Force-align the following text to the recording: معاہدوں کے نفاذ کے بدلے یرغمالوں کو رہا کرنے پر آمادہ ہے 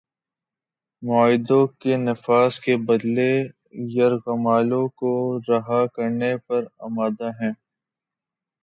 معاہدوں 1.03 1.65
کے 1.81 1.93
نفاذ 1.99 2.59
کے 2.59 2.73
بدلے 2.87 3.31
یرغمالوں 3.95 4.87
کو 4.99 5.11
رہا 5.49 5.85
کرنے 5.95 6.35
پر 6.47 6.61
آمادہ 6.79 7.29
ہے 7.39 7.51